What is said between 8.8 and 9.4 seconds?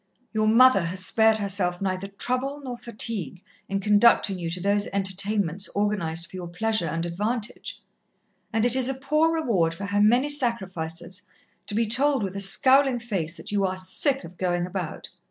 a poor